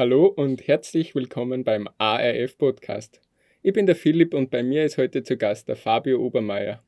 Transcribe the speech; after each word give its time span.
Hallo 0.00 0.28
und 0.28 0.66
herzlich 0.66 1.14
willkommen 1.14 1.62
beim 1.62 1.86
ARF 1.98 2.56
Podcast. 2.56 3.20
Ich 3.60 3.74
bin 3.74 3.84
der 3.84 3.94
Philipp 3.94 4.32
und 4.32 4.50
bei 4.50 4.62
mir 4.62 4.86
ist 4.86 4.96
heute 4.96 5.22
zu 5.22 5.36
Gast 5.36 5.68
der 5.68 5.76
Fabio 5.76 6.20
Obermeier. 6.20 6.82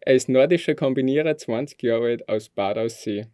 Er 0.00 0.14
ist 0.14 0.30
nordischer 0.30 0.74
Kombinierer, 0.74 1.36
20 1.36 1.82
Jahre 1.82 2.06
alt, 2.06 2.28
aus 2.30 2.48
Bad 2.48 2.78
Aussee. 2.78 3.26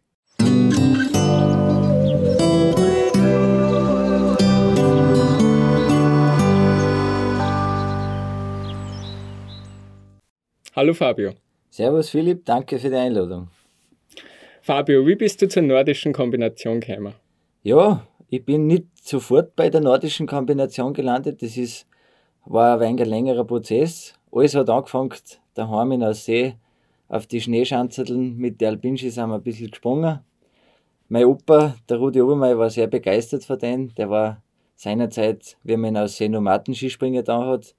Hallo 10.75 10.93
Fabio. 10.93 11.31
Servus 11.69 12.09
Philipp, 12.09 12.43
danke 12.43 12.77
für 12.77 12.89
die 12.89 12.95
Einladung. 12.97 13.47
Fabio, 14.61 15.07
wie 15.07 15.15
bist 15.15 15.41
du 15.41 15.47
zur 15.47 15.63
nordischen 15.63 16.11
Kombination 16.11 16.81
gekommen? 16.81 17.13
Ja, 17.63 18.05
ich 18.29 18.43
bin 18.43 18.67
nicht 18.67 18.87
sofort 19.01 19.55
bei 19.55 19.69
der 19.69 19.81
nordischen 19.81 20.27
Kombination 20.27 20.93
gelandet. 20.93 21.41
Das 21.41 21.57
ist, 21.57 21.87
war 22.45 22.75
ein 22.75 22.79
wenig 22.79 23.05
längerer 23.05 23.45
Prozess. 23.45 24.13
Alles 24.31 24.55
hat 24.55 24.69
angefangen 24.69 25.13
daheim 25.53 25.93
in 25.93 26.01
der 26.01 26.13
See 26.13 26.55
auf 27.09 27.25
die 27.25 27.39
Schneeschanzeln 27.39 28.37
mit 28.37 28.59
der 28.59 28.69
Alpinski 28.69 29.09
sind 29.09 29.29
wir 29.29 29.35
ein 29.35 29.43
bisschen 29.43 29.71
gesprungen. 29.71 30.19
Mein 31.07 31.25
Opa, 31.25 31.75
der 31.87 31.97
Rudi 31.97 32.21
Obermeier, 32.21 32.57
war 32.57 32.69
sehr 32.69 32.87
begeistert 32.87 33.45
von 33.45 33.57
denen. 33.57 33.93
Der 33.95 34.09
war 34.09 34.41
seinerzeit, 34.75 35.57
wie 35.63 35.77
man 35.77 35.95
aus 35.95 36.17
See 36.17 36.27
Nomaten 36.27 36.75
Skispringen 36.75 37.23
da 37.23 37.45
hat, 37.45 37.75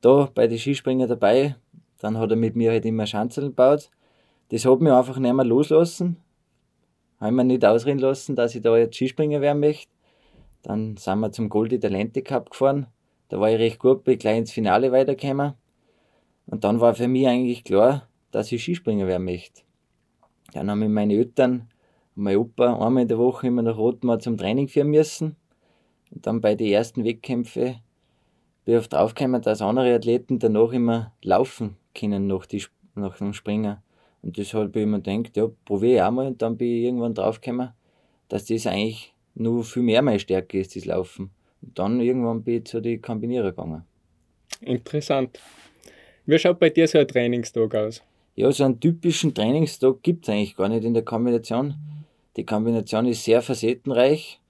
da 0.00 0.30
bei 0.32 0.46
den 0.46 0.58
Skispringen 0.58 1.08
dabei, 1.08 1.56
dann 1.98 2.18
hat 2.18 2.30
er 2.30 2.36
mit 2.36 2.54
mir 2.54 2.70
halt 2.70 2.86
immer 2.86 3.06
Schanzeln 3.06 3.48
gebaut. 3.48 3.90
Das 4.50 4.64
hat 4.64 4.80
mich 4.80 4.92
einfach 4.92 5.18
nicht 5.18 5.34
mehr 5.34 5.44
loslassen. 5.44 6.18
Habe 7.20 7.32
mir 7.32 7.44
nicht 7.44 7.64
ausreden 7.64 7.98
lassen, 7.98 8.36
dass 8.36 8.54
ich 8.54 8.62
da 8.62 8.76
jetzt 8.76 8.96
Skispringer 8.96 9.40
werden 9.40 9.60
möchte. 9.60 9.90
Dann 10.62 10.96
sind 10.96 11.20
wir 11.20 11.32
zum 11.32 11.48
Goldi 11.48 11.80
Talente 11.80 12.22
Cup 12.22 12.50
gefahren. 12.50 12.86
Da 13.28 13.40
war 13.40 13.50
ich 13.50 13.58
recht 13.58 13.78
gut, 13.78 14.04
bin 14.04 14.18
gleich 14.18 14.38
ins 14.38 14.52
Finale 14.52 14.92
weitergekommen. 14.92 15.54
Und 16.46 16.64
dann 16.64 16.80
war 16.80 16.94
für 16.94 17.08
mich 17.08 17.26
eigentlich 17.26 17.64
klar, 17.64 18.08
dass 18.30 18.52
ich 18.52 18.62
Skispringer 18.62 19.06
werden 19.06 19.24
möchte. 19.24 19.62
Dann 20.52 20.70
haben 20.70 20.78
mich 20.78 20.88
meine 20.88 21.14
Eltern 21.14 21.68
und 22.16 22.22
mein 22.22 22.36
Opa 22.36 22.74
einmal 22.74 23.02
in 23.02 23.08
der 23.08 23.18
Woche 23.18 23.48
immer 23.48 23.62
nach 23.62 23.76
Rotmar 23.76 24.18
zum 24.18 24.36
Training 24.36 24.68
führen 24.68 24.88
müssen. 24.88 25.36
Und 26.10 26.26
dann 26.26 26.40
bei 26.40 26.54
den 26.54 26.68
ersten 26.68 27.04
Wettkämpfen 27.04 27.76
bin 28.64 28.74
ich 28.74 28.80
oft 28.80 28.92
draufgekommen, 28.92 29.42
dass 29.42 29.60
andere 29.60 29.94
Athleten 29.94 30.38
danach 30.38 30.72
immer 30.72 31.12
laufen 31.22 31.76
können 31.94 32.26
nach, 32.26 32.46
die, 32.46 32.64
nach 32.94 33.18
dem 33.18 33.34
Springen. 33.34 33.78
Und 34.22 34.36
deshalb 34.36 34.68
habe 34.68 34.80
ich 34.80 34.86
mir 34.86 35.00
gedacht, 35.00 35.36
ja, 35.36 35.48
probiere 35.64 35.94
ich 35.94 36.02
auch 36.02 36.10
mal. 36.10 36.26
Und 36.26 36.42
dann 36.42 36.56
bin 36.56 36.68
ich 36.68 36.84
irgendwann 36.84 37.14
draufgekommen, 37.14 37.70
dass 38.28 38.46
das 38.46 38.66
eigentlich 38.66 39.14
nur 39.34 39.64
viel 39.64 39.82
mehr 39.82 40.02
meine 40.02 40.18
Stärke 40.18 40.60
ist, 40.60 40.76
das 40.76 40.84
Laufen. 40.84 41.30
Und 41.62 41.78
dann 41.78 42.00
irgendwann 42.00 42.42
bin 42.42 42.58
ich 42.58 42.64
zu 42.64 42.80
den 42.80 43.00
Kombinierer 43.00 43.50
gegangen. 43.50 43.84
Interessant. 44.60 45.38
Wie 46.26 46.38
schaut 46.38 46.58
bei 46.58 46.70
dir 46.70 46.86
so 46.88 46.98
ein 46.98 47.08
Trainingstag 47.08 47.74
aus? 47.74 48.02
Ja, 48.34 48.52
so 48.52 48.64
einen 48.64 48.80
typischen 48.80 49.34
Trainingstag 49.34 50.02
gibt 50.02 50.24
es 50.24 50.28
eigentlich 50.28 50.56
gar 50.56 50.68
nicht 50.68 50.84
in 50.84 50.94
der 50.94 51.04
Kombination. 51.04 51.74
Die 52.36 52.44
Kombination 52.44 53.06
ist 53.06 53.24
sehr 53.24 53.42
facettenreich 53.42 54.40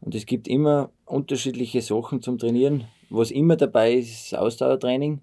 und 0.00 0.14
es 0.14 0.24
gibt 0.24 0.48
immer 0.48 0.90
unterschiedliche 1.04 1.82
Sachen 1.82 2.22
zum 2.22 2.38
Trainieren. 2.38 2.84
Was 3.10 3.30
immer 3.30 3.56
dabei 3.56 3.94
ist, 3.94 4.08
ist 4.08 4.34
Ausdauertraining 4.34 5.20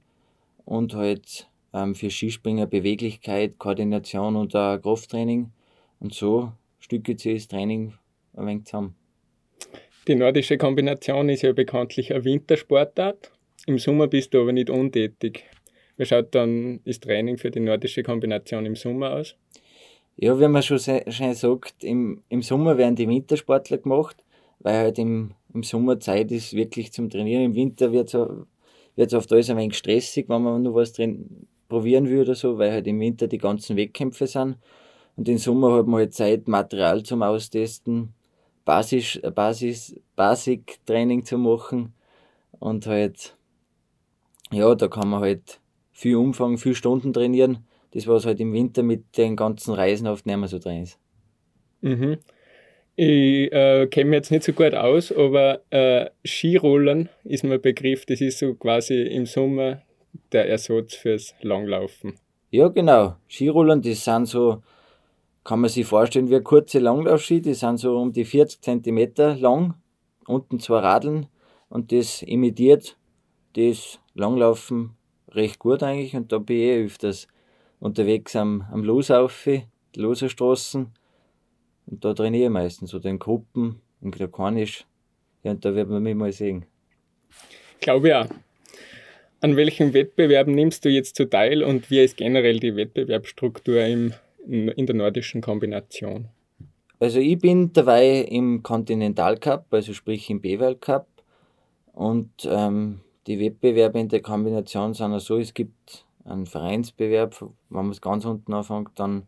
und 0.65 0.93
halt 0.93 1.47
ähm, 1.73 1.95
für 1.95 2.09
Skispringer 2.09 2.67
Beweglichkeit, 2.67 3.57
Koordination 3.57 4.35
und 4.35 4.55
auch 4.55 4.79
Krafttraining. 4.81 5.51
Und 5.99 6.13
so 6.13 6.51
stückelt 6.79 7.19
sich 7.19 7.35
das 7.35 7.47
Training 7.47 7.93
ein 8.35 8.47
wenig 8.47 8.65
zusammen. 8.65 8.95
Die 10.07 10.15
nordische 10.15 10.57
Kombination 10.57 11.29
ist 11.29 11.43
ja 11.43 11.53
bekanntlich 11.53 12.13
eine 12.13 12.25
Wintersportart. 12.25 13.31
Im 13.67 13.79
Sommer 13.79 14.07
bist 14.07 14.33
du 14.33 14.41
aber 14.41 14.51
nicht 14.51 14.69
untätig. 14.69 15.45
Wie 15.95 16.05
schaut 16.05 16.35
dann 16.35 16.81
das 16.83 16.99
Training 16.99 17.37
für 17.37 17.51
die 17.51 17.61
nordische 17.61 18.03
Kombination 18.03 18.65
im 18.65 18.75
Sommer 18.75 19.13
aus? 19.13 19.35
Ja, 20.17 20.39
wie 20.39 20.47
man 20.47 20.61
schon 20.61 20.79
schön 20.79 21.33
sagt, 21.33 21.83
im, 21.83 22.21
im 22.29 22.41
Sommer 22.41 22.77
werden 22.77 22.95
die 22.95 23.07
Wintersportler 23.07 23.77
gemacht, 23.77 24.17
weil 24.59 24.75
halt 24.75 24.99
im, 24.99 25.31
im 25.53 25.63
Sommer 25.63 25.99
Zeit 25.99 26.31
ist 26.31 26.53
wirklich 26.53 26.91
zum 26.91 27.09
Trainieren. 27.09 27.45
Im 27.45 27.55
Winter 27.55 27.91
wird 27.91 28.13
es 28.13 29.13
oft 29.13 29.31
alles 29.31 29.49
ein 29.49 29.57
wenig 29.57 29.77
stressig, 29.77 30.27
wenn 30.27 30.43
man 30.43 30.61
nur 30.63 30.75
was 30.75 30.93
drin 30.93 31.47
probieren 31.73 32.07
will 32.07 32.21
oder 32.21 32.35
so, 32.35 32.57
weil 32.57 32.71
halt 32.71 32.87
im 32.87 32.99
Winter 32.99 33.27
die 33.27 33.37
ganzen 33.37 33.75
Wettkämpfe 33.75 34.27
sind. 34.27 34.57
Und 35.15 35.27
im 35.27 35.37
Sommer 35.37 35.73
hat 35.73 35.87
man 35.87 35.99
halt 35.99 36.13
Zeit, 36.13 36.47
Material 36.47 37.03
zum 37.03 37.23
Austesten, 37.23 38.13
Basis, 38.65 39.19
Basis, 39.35 39.99
Basic-Training 40.15 41.25
zu 41.25 41.37
machen. 41.37 41.93
Und 42.59 42.87
halt, 42.87 43.35
ja, 44.51 44.73
da 44.75 44.87
kann 44.87 45.09
man 45.09 45.21
halt 45.21 45.59
viel 45.91 46.15
Umfang, 46.15 46.57
viel 46.57 46.75
Stunden 46.75 47.11
trainieren. 47.11 47.65
Das, 47.91 48.07
was 48.07 48.25
halt 48.25 48.39
im 48.39 48.53
Winter 48.53 48.83
mit 48.83 49.17
den 49.17 49.35
ganzen 49.35 49.73
Reisen 49.73 50.07
oft 50.07 50.25
nicht 50.25 50.37
mehr 50.37 50.47
so 50.47 50.59
drin 50.59 50.83
ist. 50.83 50.97
Mhm. 51.81 52.17
Ich 52.95 53.51
äh, 53.51 53.87
kenne 53.87 54.11
mich 54.11 54.17
jetzt 54.17 54.31
nicht 54.31 54.43
so 54.43 54.53
gut 54.53 54.75
aus, 54.75 55.11
aber 55.11 55.61
äh, 55.71 56.09
Skirollen 56.23 57.09
ist 57.23 57.43
mir 57.43 57.55
ein 57.55 57.61
Begriff, 57.61 58.05
das 58.05 58.21
ist 58.21 58.37
so 58.37 58.53
quasi 58.53 59.01
im 59.01 59.25
Sommer 59.25 59.81
der 60.33 60.49
Ersatz 60.49 60.95
fürs 60.95 61.33
Langlaufen. 61.41 62.15
Ja, 62.49 62.67
genau. 62.67 63.15
Skirollen, 63.29 63.81
das 63.81 64.03
sind 64.03 64.27
so, 64.27 64.61
kann 65.43 65.59
man 65.59 65.69
sich 65.69 65.85
vorstellen, 65.85 66.29
wie 66.29 66.41
kurze 66.41 66.79
Langlaufski, 66.79 67.41
die 67.41 67.53
sind 67.53 67.77
so 67.77 67.97
um 67.97 68.13
die 68.13 68.25
40 68.25 68.61
cm 68.61 69.39
lang, 69.39 69.75
unten 70.27 70.59
zwei 70.59 70.79
Radeln 70.79 71.27
und 71.69 71.91
das 71.91 72.21
imitiert 72.21 72.97
das 73.53 73.99
Langlaufen 74.13 74.95
recht 75.29 75.59
gut 75.59 75.83
eigentlich 75.83 76.15
und 76.15 76.31
da 76.31 76.37
bin 76.37 76.57
ich 76.57 76.63
eh 76.63 76.85
öfters 76.85 77.27
unterwegs 77.79 78.35
am, 78.35 78.65
am 78.71 78.83
Losaufe, 78.83 79.63
die 79.95 79.99
Loserstraßen 79.99 80.93
und 81.87 82.05
da 82.05 82.13
trainiere 82.13 82.45
ich 82.45 82.49
meistens 82.49 82.91
so 82.91 82.99
den 82.99 83.19
Gruppen 83.19 83.81
in 84.01 84.11
Glakonisch. 84.11 84.85
Ja, 85.43 85.51
und 85.51 85.65
da 85.65 85.75
wird 85.75 85.89
man 85.89 86.03
mich 86.03 86.15
mal 86.15 86.31
sehen. 86.31 86.65
Glaube 87.79 88.09
ja. 88.09 88.27
An 89.43 89.57
welchen 89.57 89.93
Wettbewerben 89.93 90.55
nimmst 90.55 90.85
du 90.85 90.89
jetzt 90.89 91.17
zu 91.17 91.29
teil 91.29 91.63
und 91.63 91.89
wie 91.89 91.99
ist 91.99 92.15
generell 92.15 92.61
die 92.61 92.77
Wettbewerbsstruktur 92.77 93.83
im, 93.83 94.13
in 94.47 94.85
der 94.85 94.95
nordischen 94.95 95.41
Kombination? 95.41 96.29
Also 97.01 97.19
ich 97.19 97.39
bin 97.39 97.73
dabei 97.73 98.19
im 98.19 98.63
Continental 98.63 99.35
Cup, 99.35 99.65
also 99.71 99.91
sprich 99.91 100.29
im 100.29 100.39
B-Welt 100.39 100.79
Cup. 100.79 101.07
Und 101.91 102.31
ähm, 102.45 103.01
die 103.27 103.37
Wettbewerbe 103.37 103.99
in 103.99 104.07
der 104.07 104.21
Kombination 104.21 104.93
sind 104.93 105.19
so, 105.19 105.37
es 105.37 105.53
gibt 105.53 106.05
einen 106.23 106.45
Vereinsbewerb, 106.45 107.41
wenn 107.41 107.51
man 107.69 107.89
es 107.89 107.99
ganz 107.99 108.23
unten 108.23 108.53
anfängt, 108.53 108.91
dann 108.95 109.23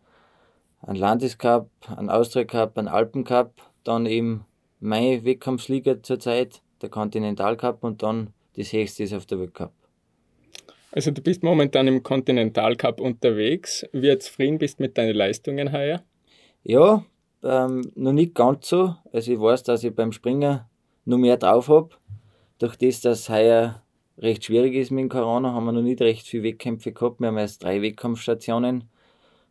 ein 0.84 0.96
Landescup, 0.96 1.70
ein 1.94 2.10
Austria 2.10 2.46
Cup, 2.46 2.78
ein 2.78 2.88
Alpen 2.88 3.26
Cup, 3.26 3.52
dann 3.84 4.06
eben 4.06 4.46
meine 4.80 5.26
Wettkampfsliga 5.26 6.02
zurzeit, 6.04 6.62
der 6.82 6.88
Continental 6.88 7.58
Cup 7.58 7.84
und 7.84 8.02
dann 8.02 8.30
das 8.56 8.72
höchste 8.72 9.04
ist 9.04 9.14
auf 9.14 9.26
der 9.26 9.42
Weltcup. 9.42 9.74
Also 10.96 11.12
du 11.12 11.22
bist 11.22 11.44
momentan 11.44 11.90
im 11.90 12.04
Continental 12.04 12.78
Cup 12.78 13.02
unterwegs. 13.02 13.86
Wie 13.92 14.18
zufrieden 14.18 14.58
bist 14.58 14.80
du 14.80 14.84
mit 14.84 14.98
deinen 14.98 15.14
Leistungen 15.14 15.74
heuer? 15.74 16.02
Ja, 16.64 17.04
ähm, 17.44 17.92
noch 17.96 18.14
nicht 18.14 18.34
ganz 18.34 18.70
so. 18.70 18.96
Also 19.12 19.34
ich 19.34 19.40
weiß, 19.42 19.64
dass 19.64 19.84
ich 19.84 19.94
beim 19.94 20.14
Springen 20.14 20.62
noch 21.04 21.18
mehr 21.18 21.36
drauf 21.36 21.68
habe. 21.68 21.90
Durch 22.60 22.78
das, 22.78 23.02
dass 23.02 23.28
heuer 23.28 23.84
recht 24.18 24.46
schwierig 24.46 24.74
ist 24.74 24.90
mit 24.90 25.10
Corona, 25.10 25.52
haben 25.52 25.66
wir 25.66 25.74
noch 25.74 25.82
nicht 25.82 26.00
recht 26.00 26.26
viele 26.26 26.44
Wettkämpfe 26.44 26.94
gehabt. 26.94 27.20
Wir 27.20 27.28
haben 27.28 27.38
erst 27.40 27.62
drei 27.62 27.82
Wettkampfstationen 27.82 28.86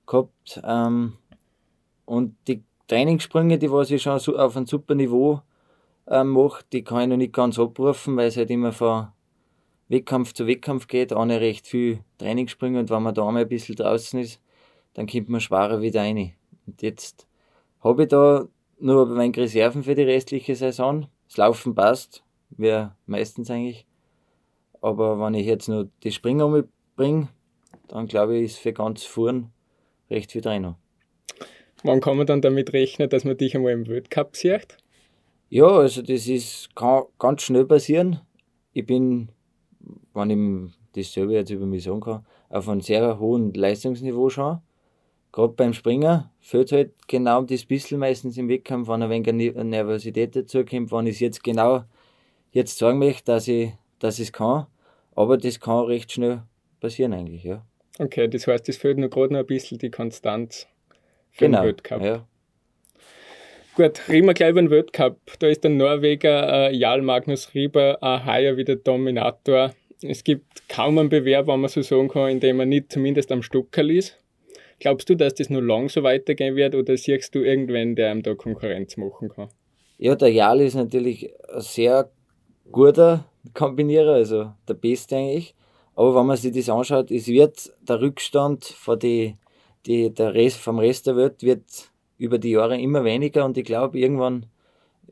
gehabt. 0.06 0.62
Ähm, 0.64 1.18
und 2.06 2.36
die 2.48 2.62
Trainingssprünge, 2.88 3.58
die 3.58 3.70
was 3.70 3.90
ich 3.90 4.00
schon 4.00 4.14
auf 4.14 4.56
einem 4.56 4.64
super 4.64 4.94
Niveau 4.94 5.42
ähm, 6.08 6.28
mache, 6.28 6.64
die 6.72 6.84
kann 6.84 7.02
ich 7.02 7.08
noch 7.08 7.18
nicht 7.18 7.34
ganz 7.34 7.58
abrufen, 7.58 8.16
weil 8.16 8.28
es 8.28 8.38
halt 8.38 8.50
immer 8.50 8.72
von 8.72 9.08
Wettkampf 9.88 10.32
zu 10.32 10.46
Wettkampf 10.46 10.86
geht, 10.86 11.12
ohne 11.12 11.40
recht 11.40 11.66
viel 11.66 12.00
Trainingssprünge 12.18 12.78
und 12.78 12.90
wenn 12.90 13.02
man 13.02 13.14
da 13.14 13.26
einmal 13.26 13.42
ein 13.42 13.48
bisschen 13.48 13.76
draußen 13.76 14.18
ist, 14.20 14.40
dann 14.94 15.06
kommt 15.06 15.28
man 15.28 15.40
schwerer 15.40 15.80
wieder 15.80 16.00
rein. 16.00 16.32
Und 16.66 16.82
jetzt 16.82 17.26
habe 17.80 18.04
ich 18.04 18.08
da 18.08 18.46
nur 18.78 19.10
ein 19.10 19.18
wenig 19.18 19.36
Reserven 19.36 19.82
für 19.82 19.94
die 19.94 20.02
restliche 20.02 20.54
Saison. 20.54 21.06
Das 21.28 21.36
Laufen 21.36 21.74
passt, 21.74 22.24
wie 22.50 22.86
meistens 23.06 23.50
eigentlich. 23.50 23.86
Aber 24.80 25.18
wenn 25.20 25.34
ich 25.34 25.46
jetzt 25.46 25.68
nur 25.68 25.88
die 26.02 26.12
Springer 26.12 26.48
mitbringe, 26.48 27.28
dann 27.88 28.06
glaube 28.06 28.36
ich, 28.36 28.44
ist 28.44 28.58
für 28.58 28.72
ganz 28.72 29.04
Fuhren 29.04 29.50
recht 30.10 30.32
viel 30.32 30.40
drin. 30.40 30.74
Wann 31.82 32.00
kann 32.00 32.16
man 32.16 32.26
dann 32.26 32.40
damit 32.40 32.72
rechnen, 32.72 33.10
dass 33.10 33.24
man 33.24 33.36
dich 33.36 33.54
einmal 33.54 33.72
im 33.72 33.86
Weltcup 33.86 34.36
sieht? 34.36 34.78
Ja, 35.50 35.66
also 35.66 36.02
das 36.02 36.26
ist, 36.26 36.74
kann 36.74 37.04
ganz 37.18 37.42
schnell 37.42 37.66
passieren. 37.66 38.20
Ich 38.72 38.86
bin 38.86 39.28
wenn 40.12 40.30
ich 40.30 40.78
das 40.92 41.12
selber 41.12 41.32
jetzt 41.32 41.50
über 41.50 41.66
mich 41.66 41.84
sagen 41.84 42.00
kann, 42.00 42.24
auf 42.48 42.68
einem 42.68 42.80
sehr 42.80 43.18
hohen 43.18 43.52
Leistungsniveau 43.52 44.30
schon. 44.30 44.58
gerade 45.32 45.52
beim 45.54 45.72
Springen 45.72 46.24
fehlt 46.40 46.72
halt 46.72 46.92
genau 47.08 47.42
das 47.42 47.64
bisschen 47.64 47.98
meistens 47.98 48.36
im 48.36 48.48
Wettkampf, 48.48 48.88
wenn 48.88 49.02
ein 49.02 49.10
wenig 49.10 49.54
Nervosität 49.54 50.36
dazukommt, 50.36 50.92
wenn 50.92 51.06
ich 51.06 51.16
es 51.16 51.20
jetzt 51.20 51.44
genau 51.44 51.84
jetzt 52.52 52.78
sagen 52.78 52.98
möchte, 52.98 53.24
dass 53.24 53.48
ich, 53.48 53.72
dass 53.98 54.18
es 54.18 54.32
kann. 54.32 54.66
Aber 55.16 55.36
das 55.36 55.60
kann 55.60 55.84
recht 55.86 56.12
schnell 56.12 56.42
passieren 56.80 57.12
eigentlich, 57.12 57.44
ja. 57.44 57.64
Okay, 57.98 58.28
das 58.28 58.46
heißt, 58.46 58.68
es 58.68 58.76
fehlt 58.76 58.98
nur 58.98 59.10
gerade 59.10 59.32
noch 59.32 59.40
ein 59.40 59.46
bisschen 59.46 59.78
die 59.78 59.90
Konstanz 59.90 60.66
für 61.30 61.46
genau, 61.46 61.60
den 61.60 61.66
Weltcup. 61.66 62.02
Ja. 62.02 62.26
Gut, 63.76 64.08
reden 64.08 64.28
wir 64.28 64.34
gleich 64.34 64.50
über 64.50 64.62
den 64.62 64.70
Weltcup. 64.70 65.18
Da 65.40 65.48
ist 65.48 65.64
der 65.64 65.70
Norweger 65.72 66.68
äh, 66.68 66.76
Jarl 66.76 67.02
Magnus 67.02 67.54
Rieber 67.54 68.00
ein 68.00 68.24
heuer 68.24 68.56
wieder 68.56 68.76
Dominator. 68.76 69.74
Es 70.00 70.22
gibt 70.22 70.68
kaum 70.68 70.96
einen 70.96 71.08
Bewerb, 71.08 71.48
wenn 71.48 71.58
man 71.58 71.68
so 71.68 71.82
sagen 71.82 72.06
kann, 72.08 72.30
in 72.30 72.38
dem 72.38 72.60
er 72.60 72.66
nicht 72.66 72.92
zumindest 72.92 73.32
am 73.32 73.42
Stuckerl 73.42 73.90
ist. 73.90 74.16
Glaubst 74.78 75.10
du, 75.10 75.16
dass 75.16 75.34
das 75.34 75.50
nur 75.50 75.60
lang 75.60 75.88
so 75.88 76.04
weitergehen 76.04 76.54
wird 76.54 76.76
oder 76.76 76.96
siehst 76.96 77.34
du 77.34 77.40
irgendwen, 77.40 77.96
der 77.96 78.12
ihm 78.12 78.22
da 78.22 78.36
Konkurrenz 78.36 78.96
machen 78.96 79.30
kann? 79.30 79.48
Ja, 79.98 80.14
der 80.14 80.30
Jarl 80.30 80.60
ist 80.60 80.74
natürlich 80.74 81.32
ein 81.52 81.60
sehr 81.60 82.08
guter 82.70 83.24
Kombinierer, 83.54 84.12
also 84.12 84.52
der 84.68 84.74
Beste 84.74 85.16
eigentlich. 85.16 85.52
Aber 85.96 86.14
wenn 86.14 86.26
man 86.26 86.36
sich 86.36 86.54
das 86.54 86.68
anschaut, 86.68 87.10
es 87.10 87.26
wird 87.26 87.72
der 87.80 88.00
Rückstand 88.00 88.66
von 88.66 89.00
die, 89.00 89.34
die, 89.86 90.14
der 90.14 90.32
Rest, 90.32 90.58
vom 90.58 90.78
Rest 90.78 91.08
der 91.08 91.16
Welt 91.16 91.42
wird 91.42 91.64
über 92.18 92.38
die 92.38 92.50
Jahre 92.50 92.80
immer 92.80 93.04
weniger 93.04 93.44
und 93.44 93.58
ich 93.58 93.64
glaube, 93.64 93.98
irgendwann 93.98 94.46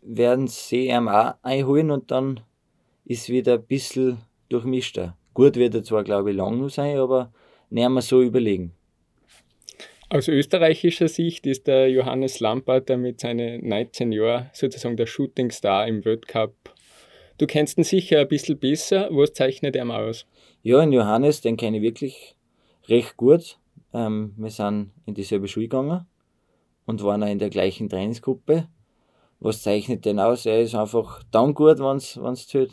werden 0.01 0.47
sie 0.47 0.89
ihm 0.89 1.09
auch 1.09 1.35
einholen 1.43 1.91
und 1.91 2.11
dann 2.11 2.41
ist 3.05 3.29
wieder 3.29 3.55
ein 3.55 3.65
bisschen 3.65 4.19
durchmischter. 4.49 5.17
Gut 5.35 5.57
wird 5.57 5.75
er 5.75 5.83
zwar, 5.83 6.05
glaube 6.05 6.31
ich, 6.31 6.37
lang 6.37 6.61
noch 6.61 6.69
sein, 6.69 6.99
aber 6.99 7.33
nicht 7.71 7.89
mehr 7.89 8.03
so 8.03 8.23
überlegen. 8.23 8.73
Aus 10.11 10.29
österreichischer 10.29 11.09
Sicht 11.09 11.47
ist 11.47 11.67
der 11.67 11.89
Johannes 11.89 12.39
Lampert 12.41 12.91
mit 12.99 13.21
seinen 13.21 13.67
19 13.67 14.13
Jahren 14.13 14.51
sozusagen 14.53 14.97
der 14.97 15.07
Shootingstar 15.07 15.89
im 15.89 16.05
Weltcup. 16.05 16.55
Du 17.39 17.47
kennst 17.47 17.79
ihn 17.79 17.85
sicher 17.85 18.21
ein 18.21 18.29
bisschen 18.29 18.59
besser. 18.59 19.09
Was 19.11 19.33
zeichnet 19.33 19.75
er 19.75 19.87
mal 19.87 20.07
aus? 20.07 20.27
Ja, 20.63 20.81
den 20.81 20.93
Johannes, 20.93 21.41
den 21.41 21.57
kenne 21.57 21.79
ich 21.79 21.83
wirklich 21.83 22.37
recht 22.89 23.17
gut. 23.17 23.59
Ähm, 23.95 24.35
wir 24.37 24.51
sind 24.51 24.91
in 25.07 25.15
dieselbe 25.15 25.49
Schule 25.49 25.67
gegangen 25.67 26.07
und 26.87 27.03
waren 27.03 27.23
auch 27.23 27.29
in 27.29 27.39
der 27.39 27.51
gleichen 27.51 27.89
Trainingsgruppe. 27.89 28.69
Was 29.41 29.63
zeichnet 29.63 30.05
den 30.05 30.21
aus? 30.21 30.47
Er 30.47 30.63
ist 30.63 30.75
einfach 30.75 31.23
dann 31.31 31.55
gut, 31.55 31.79
wenn 31.79 31.97
es 31.97 32.47
zählt. 32.47 32.73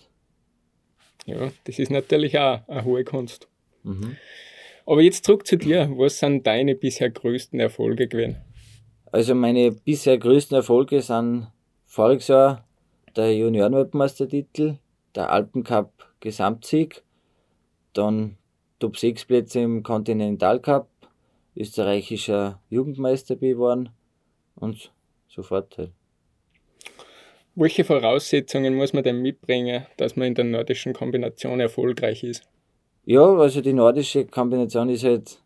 Ja, 1.26 1.52
das 1.64 1.80
ist 1.80 1.92
natürlich 1.92 2.38
auch 2.38 2.68
eine 2.68 2.86
hohe 2.86 3.04
Kunst. 3.04 3.48
Mhm. 3.84 4.18
Aber 4.86 5.02
jetzt 5.02 5.26
zurück 5.26 5.46
zu 5.46 5.58
dir. 5.58 5.90
Was 5.96 6.20
sind 6.20 6.46
deine 6.46 6.76
bisher 6.76 7.10
größten 7.10 7.60
Erfolge 7.60 8.08
gewesen? 8.08 8.38
Also 9.12 9.36
meine 9.36 9.72
bisher 9.72 10.18
größten 10.18 10.56
Erfolge 10.58 11.02
sind 11.02 11.48
voriges 11.86 12.28
Jahr 12.28 12.68
der 13.16 13.36
Juniorenweltmeistertitel, 13.36 14.78
der 15.16 15.32
Alpencup 15.32 15.92
Gesamtsieg, 16.20 17.04
dann 17.94 18.38
Top 18.80 18.98
6 18.98 19.26
Plätze 19.26 19.62
im 19.62 19.84
Continental 19.84 20.60
Cup, 20.60 20.90
österreichischer 21.56 22.62
Jugendmeister 22.70 23.36
geworden 23.36 23.90
und 24.60 24.92
so 25.28 25.44
fort 25.44 25.78
halt. 25.78 25.92
Welche 27.56 27.84
Voraussetzungen 27.84 28.76
muss 28.76 28.94
man 28.94 29.04
denn 29.04 29.22
mitbringen, 29.22 29.86
dass 29.98 30.16
man 30.16 30.30
in 30.30 30.36
der 30.36 30.46
nordischen 30.46 30.94
Kombination 30.94 31.60
erfolgreich 31.60 32.24
ist? 32.24 32.44
Ja, 33.06 33.26
also 33.26 33.62
die 33.62 33.74
nordische 33.74 34.26
Kombination 34.26 34.90
ist 34.90 35.04
halt 35.04 35.42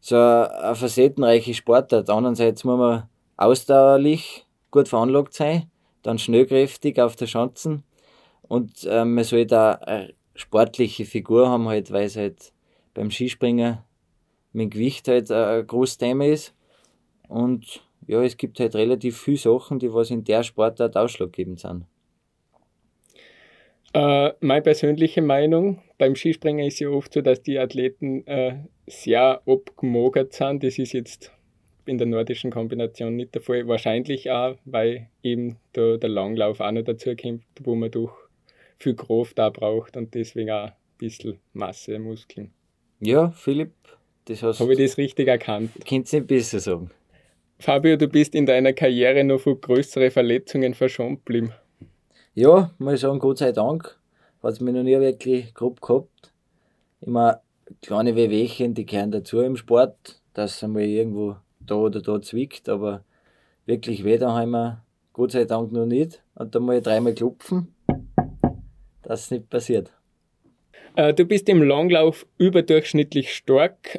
so 0.00 0.16
eine 0.16 0.74
facettenreiche 0.74 1.52
Sportart. 1.54 2.08
Andererseits 2.08 2.64
muss 2.64 2.78
man 2.78 3.08
ausdauerlich 3.36 4.46
gut 4.70 4.88
veranlagt 4.88 5.34
sein, 5.34 5.70
dann 6.02 6.18
schnellkräftig 6.18 7.00
auf 7.00 7.16
der 7.16 7.26
Schanzen 7.26 7.82
und 8.42 8.84
äh, 8.84 9.04
man 9.04 9.24
sollte 9.24 9.60
auch 9.60 9.86
eine 9.86 10.14
sportliche 10.34 11.04
Figur 11.04 11.48
haben, 11.48 11.68
halt, 11.68 11.92
weil 11.92 12.06
es 12.06 12.16
halt 12.16 12.52
beim 12.94 13.10
Skispringen 13.10 13.78
mit 14.52 14.70
Gewicht 14.70 15.06
halt 15.08 15.30
ein 15.30 15.66
großes 15.66 15.98
Thema 15.98 16.26
ist. 16.26 16.54
Und 17.28 17.82
ja, 18.08 18.22
es 18.22 18.36
gibt 18.38 18.58
halt 18.58 18.74
relativ 18.74 19.20
viele 19.20 19.36
Sachen, 19.36 19.78
die 19.78 19.92
was 19.92 20.10
in 20.10 20.24
der 20.24 20.42
Sportart 20.42 20.96
ausschlaggebend 20.96 21.60
sind. 21.60 21.84
Äh, 23.92 24.32
meine 24.40 24.62
persönliche 24.62 25.20
Meinung, 25.20 25.82
beim 25.98 26.16
Skispringen 26.16 26.66
ist 26.66 26.80
ja 26.80 26.88
oft 26.88 27.12
so, 27.12 27.20
dass 27.20 27.42
die 27.42 27.58
Athleten 27.58 28.26
äh, 28.26 28.56
sehr 28.86 29.42
abgemogert 29.46 30.32
sind. 30.32 30.64
Das 30.64 30.78
ist 30.78 30.94
jetzt 30.94 31.32
in 31.84 31.98
der 31.98 32.06
nordischen 32.06 32.50
Kombination 32.50 33.14
nicht 33.14 33.34
der 33.34 33.42
Fall. 33.42 33.68
Wahrscheinlich 33.68 34.30
auch, 34.30 34.56
weil 34.64 35.08
eben 35.22 35.56
da 35.74 35.98
der 35.98 36.08
Langlauf 36.08 36.60
auch 36.60 36.72
noch 36.72 36.84
dazu 36.84 37.14
kommt, 37.14 37.44
wo 37.62 37.74
man 37.74 37.90
doch 37.90 38.14
viel 38.78 38.94
Kraft 38.94 39.38
da 39.38 39.50
braucht 39.50 39.96
und 39.96 40.14
deswegen 40.14 40.50
auch 40.50 40.68
ein 40.68 40.72
bisschen 40.96 41.38
Masse, 41.52 41.98
Muskeln. 41.98 42.52
Ja, 43.00 43.30
Philipp, 43.32 43.72
das 44.24 44.42
hast 44.42 44.60
Habe 44.60 44.72
ich 44.72 44.78
das 44.78 44.96
richtig 44.96 45.28
erkannt? 45.28 45.72
Kannst 45.86 46.12
du 46.12 46.18
nicht 46.18 46.26
besser 46.26 46.60
sagen. 46.60 46.90
Fabio, 47.60 47.96
du 47.96 48.06
bist 48.06 48.36
in 48.36 48.46
deiner 48.46 48.72
Karriere 48.72 49.24
noch 49.24 49.40
von 49.40 49.60
größeren 49.60 50.12
Verletzungen 50.12 50.74
verschont 50.74 51.24
geblieben. 51.24 51.52
Ja, 52.34 52.72
muss 52.78 52.94
ich 52.94 53.00
sagen, 53.00 53.18
Gott 53.18 53.38
sei 53.38 53.50
Dank 53.50 53.98
hat 54.42 54.52
es 54.52 54.60
mir 54.60 54.72
noch 54.72 54.84
nie 54.84 54.98
wirklich 55.00 55.54
grob 55.54 55.80
gehabt. 55.80 56.32
Immer 57.00 57.40
kleine 57.82 58.14
Wehwehchen, 58.14 58.74
die 58.74 58.86
gehören 58.86 59.10
dazu 59.10 59.40
im 59.40 59.56
Sport, 59.56 60.20
dass 60.34 60.54
es 60.56 60.62
einmal 60.62 60.84
irgendwo 60.84 61.36
da 61.58 61.74
oder 61.74 62.00
da 62.00 62.22
zwickt, 62.22 62.68
aber 62.68 63.02
wirklich 63.66 64.04
weh 64.04 64.18
daheim 64.18 64.76
Gott 65.12 65.32
sei 65.32 65.44
Dank 65.44 65.72
noch 65.72 65.86
nicht. 65.86 66.22
Und 66.36 66.54
da 66.54 66.60
muss 66.60 66.76
ich 66.76 66.82
dreimal 66.84 67.14
klopfen, 67.14 67.74
dass 69.02 69.22
es 69.22 69.30
nicht 69.32 69.50
passiert. 69.50 69.90
Äh, 70.94 71.12
du 71.12 71.24
bist 71.24 71.48
im 71.48 71.64
Langlauf 71.64 72.24
überdurchschnittlich 72.38 73.34
stark. 73.34 73.96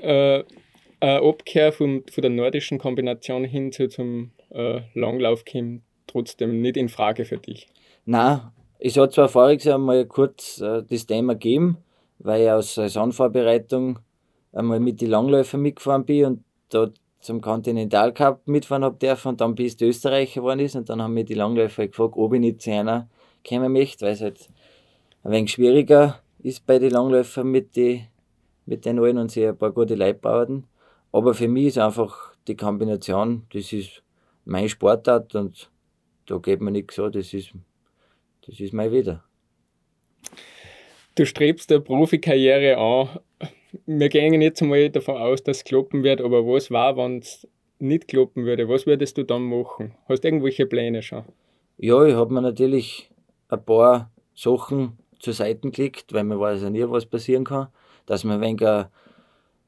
Äh, 1.01 1.17
Abkehr 1.17 1.71
vom, 1.71 2.03
von 2.11 2.21
der 2.21 2.31
nordischen 2.31 2.77
Kombination 2.77 3.45
hin 3.45 3.71
zu 3.71 3.87
zum 3.87 4.31
äh, 4.49 4.81
Langlauf 4.93 5.45
kommt 5.45 5.83
trotzdem 6.07 6.61
nicht 6.61 6.75
in 6.75 6.89
Frage 6.89 7.23
für 7.25 7.37
dich. 7.37 7.67
Na, 8.05 8.51
es 8.79 8.97
hat 8.97 9.13
zwar 9.13 9.29
voriges 9.29 9.65
Jahr 9.65 9.77
mal 9.77 10.05
kurz 10.05 10.59
äh, 10.59 10.83
das 10.83 11.05
Thema 11.05 11.33
gegeben, 11.33 11.77
weil 12.17 12.43
ich 12.43 12.51
aus 12.51 12.75
Saisonvorbereitung 12.75 13.99
einmal 14.51 14.79
mit 14.79 14.99
den 14.99 15.09
Langläufern 15.09 15.61
mitgefahren 15.61 16.05
bin 16.05 16.25
und 16.25 16.43
da 16.69 16.89
zum 17.19 17.41
Continental 17.41 18.13
Cup 18.13 18.47
mitfahren 18.47 18.83
habe 18.83 18.97
dürfen 18.97 19.29
und 19.29 19.41
dann 19.41 19.55
bis 19.55 19.79
Österreicher 19.79 20.41
geworden 20.41 20.59
ist 20.59 20.75
und 20.75 20.89
dann 20.89 21.01
haben 21.01 21.13
mir 21.13 21.25
die 21.25 21.33
Langläufer 21.33 21.87
gefragt, 21.87 22.15
ob 22.15 22.33
ich 22.33 22.39
nicht 22.39 22.61
zu 22.61 22.71
einer 22.71 23.09
kommen 23.47 23.71
möchte, 23.71 24.05
weil 24.05 24.13
es 24.13 24.21
halt 24.21 24.49
ein 25.23 25.31
wenig 25.31 25.51
schwieriger 25.51 26.19
ist 26.41 26.65
bei 26.65 26.79
den 26.79 26.91
Langläufern 26.91 27.47
mit, 27.47 27.75
die, 27.75 28.05
mit 28.65 28.85
den 28.85 28.99
allen 28.99 29.17
und 29.17 29.31
sie 29.31 29.47
ein 29.47 29.57
paar 29.57 29.71
gute 29.71 29.95
Leute 29.95 30.19
bauten. 30.19 30.65
Aber 31.11 31.33
für 31.33 31.47
mich 31.47 31.67
ist 31.67 31.77
einfach 31.77 32.33
die 32.47 32.55
Kombination, 32.55 33.45
das 33.53 33.73
ist 33.73 34.03
mein 34.45 34.69
Sportart 34.69 35.35
und 35.35 35.69
da 36.25 36.37
geht 36.37 36.61
mir 36.61 36.71
nichts 36.71 36.95
so, 36.95 37.09
das 37.09 37.33
ist, 37.33 37.53
das 38.45 38.59
ist 38.59 38.73
mein 38.73 38.91
Wieder. 38.91 39.23
Du 41.15 41.25
strebst 41.25 41.71
eine 41.71 41.81
Profikarriere 41.81 42.77
an. 42.77 43.19
Wir 43.85 44.09
gehen 44.09 44.41
jetzt 44.41 44.61
einmal 44.61 44.89
davon 44.89 45.17
aus, 45.17 45.43
dass 45.43 45.57
es 45.57 45.63
kloppen 45.63 46.03
wird, 46.03 46.21
aber 46.21 46.45
was 46.45 46.71
war, 46.71 46.95
wenn 46.97 47.19
es 47.19 47.47
nicht 47.79 48.07
kloppen 48.07 48.45
würde? 48.45 48.69
Was 48.69 48.85
würdest 48.85 49.17
du 49.17 49.23
dann 49.23 49.43
machen? 49.43 49.95
Hast 50.07 50.23
du 50.23 50.27
irgendwelche 50.27 50.65
Pläne 50.65 51.01
schon? 51.01 51.23
Ja, 51.77 52.05
ich 52.05 52.15
habe 52.15 52.33
mir 52.33 52.41
natürlich 52.41 53.09
ein 53.49 53.63
paar 53.63 54.11
Sachen 54.35 54.97
zur 55.19 55.33
Seite 55.33 55.71
gelegt, 55.71 56.13
weil 56.13 56.23
man 56.23 56.39
weiß 56.39 56.61
ja 56.61 56.69
nie, 56.69 56.83
was 56.87 57.05
passieren 57.05 57.43
kann. 57.43 57.67
Dass 58.05 58.23
man 58.23 58.41
ein 58.41 58.41
wenig 58.41 58.87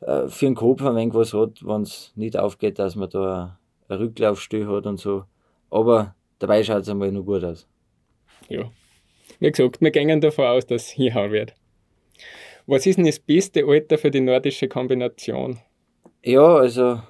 äh, 0.01 0.27
für 0.27 0.45
den 0.45 0.55
Kopf 0.55 0.81
ein 0.81 0.95
wenig 0.95 1.13
was 1.13 1.33
hat, 1.33 1.65
wenn 1.65 1.83
es 1.83 2.11
nicht 2.15 2.37
aufgeht, 2.37 2.79
dass 2.79 2.95
man 2.95 3.09
da 3.09 3.59
eine 3.87 3.99
Rücklaufstelle 3.99 4.67
hat 4.67 4.85
und 4.85 4.99
so. 4.99 5.25
Aber 5.69 6.15
dabei 6.39 6.63
schaut 6.63 6.81
es 6.81 6.89
einmal 6.89 7.11
noch 7.11 7.23
gut 7.23 7.43
aus. 7.43 7.67
Ja. 8.49 8.69
Wie 9.39 9.51
gesagt, 9.51 9.81
wir 9.81 9.91
gehen 9.91 10.21
davon 10.21 10.45
aus, 10.45 10.65
dass 10.65 10.83
es 10.83 10.89
hinhauen 10.89 11.31
wird. 11.31 11.55
Was 12.67 12.85
ist 12.85 12.97
denn 12.97 13.05
das 13.05 13.19
beste 13.19 13.65
Alter 13.65 13.97
für 13.97 14.11
die 14.11 14.21
nordische 14.21 14.67
Kombination? 14.67 15.59
Ja, 16.23 16.55
also 16.55 17.01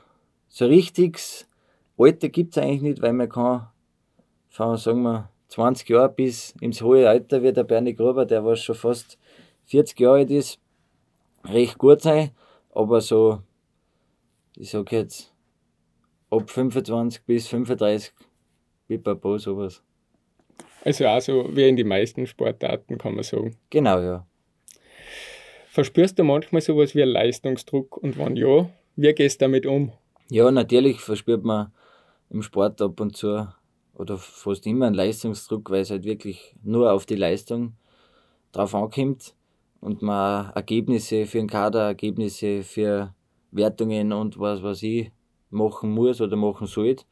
so 0.48 0.66
richtiges 0.66 1.48
Alter 1.98 2.30
gibt 2.30 2.56
es 2.56 2.64
eigentlich 2.64 2.82
nicht, 2.82 3.02
weil 3.02 3.14
man 3.14 3.30
kann 3.30 3.68
von, 4.50 4.78
sagen 4.78 5.02
wir, 5.04 5.30
20 5.50 5.90
Jahre 5.90 6.10
bis 6.10 6.56
ins 6.62 6.82
hohe 6.82 7.08
Alter 7.08 7.44
wie 7.44 7.52
der 7.52 7.64
Bernie 7.64 7.94
Gruber, 7.94 8.26
der 8.26 8.46
was 8.46 8.62
schon 8.62 8.76
fast 8.76 9.18
40 9.66 10.00
Jahre 10.00 10.20
alt 10.20 10.32
ist, 10.32 10.60
recht 11.46 11.78
gut 11.78 12.02
sein. 12.02 12.32
Aber 12.72 13.02
so, 13.02 13.42
ich 14.56 14.70
sag 14.70 14.92
jetzt, 14.92 15.34
ab 16.30 16.50
25 16.50 17.24
bis 17.24 17.48
35, 17.48 18.14
Pipapo, 18.88 19.38
sowas. 19.38 19.84
Also 20.84 21.06
auch 21.06 21.22
so 21.22 21.50
wie 21.56 21.68
in 21.68 21.76
die 21.76 21.84
meisten 21.84 22.26
Sportarten, 22.26 22.98
kann 22.98 23.16
man 23.16 23.24
sagen. 23.24 23.56
Genau, 23.70 24.00
ja. 24.00 24.26
Verspürst 25.70 26.18
du 26.18 26.24
manchmal 26.24 26.62
sowas 26.62 26.96
wie 26.96 27.04
einen 27.04 27.12
Leistungsdruck 27.12 27.98
und 27.98 28.18
wann 28.18 28.36
ja, 28.36 28.70
wie 28.96 29.14
gehst 29.14 29.42
du 29.42 29.46
damit 29.46 29.66
um? 29.66 29.92
Ja, 30.30 30.50
natürlich 30.52 31.00
verspürt 31.00 31.44
man 31.44 31.72
im 32.30 32.42
Sport 32.42 32.82
ab 32.82 33.00
und 33.00 33.16
zu 33.16 33.48
oder 33.94 34.18
fast 34.18 34.66
immer 34.66 34.88
einen 34.88 34.96
Leistungsdruck, 34.96 35.70
weil 35.70 35.82
es 35.82 35.92
halt 35.92 36.04
wirklich 36.04 36.56
nur 36.64 36.92
auf 36.92 37.06
die 37.06 37.16
Leistung 37.16 37.74
drauf 38.52 38.74
ankommt 38.74 39.36
und 39.82 40.02
man 40.02 40.52
Ergebnisse 40.52 41.26
für 41.26 41.40
den 41.40 41.48
Kader, 41.48 41.82
Ergebnisse 41.82 42.64
für 42.64 43.14
Wertungen 43.52 44.14
und 44.14 44.40
was 44.40 44.64
was 44.64 44.82
ich 44.84 45.12
machen 45.50 45.92
muss 45.92 46.22
oder 46.22 46.38
machen 46.38 46.68
sollte. 46.68 47.04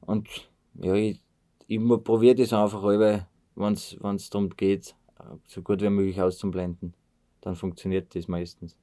Und 0.00 0.28
ja, 0.74 0.94
ich, 0.94 1.20
ich 1.66 1.80
probiere 2.04 2.34
das 2.34 2.52
einfach 2.52 2.82
wenn 2.82 3.72
es 3.72 4.30
darum 4.30 4.50
geht, 4.50 4.94
so 5.46 5.62
gut 5.62 5.80
wie 5.80 5.88
möglich 5.88 6.20
auszublenden. 6.20 6.94
Dann 7.40 7.54
funktioniert 7.54 8.14
das 8.14 8.28
meistens. 8.28 8.76